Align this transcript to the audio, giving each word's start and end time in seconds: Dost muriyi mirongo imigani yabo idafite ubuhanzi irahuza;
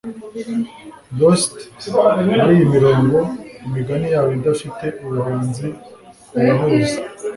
Dost 1.19 1.51
muriyi 2.27 2.63
mirongo 2.73 3.17
imigani 3.65 4.07
yabo 4.13 4.29
idafite 4.37 4.85
ubuhanzi 5.03 5.67
irahuza; 6.39 6.97